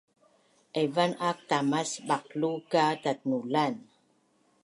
Aivan 0.79 1.11
ak 1.29 1.37
tamas 1.49 1.91
baqlu 2.07 2.51
ka 2.71 2.83
tatnulan 3.03 3.73